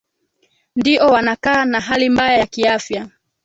ndio 0.75 1.05
wanakaa 1.07 1.65
na 1.65 1.79
hali 1.81 2.09
mbaya 2.09 2.37
ya 2.37 2.45
kiafya 2.45 3.09